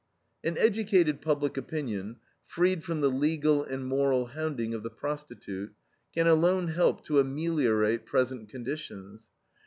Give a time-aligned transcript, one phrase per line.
[0.43, 5.75] "An educated public opinion, freed from the legal and moral hounding of the prostitute,
[6.11, 9.29] can alone help to ameliorate present conditions.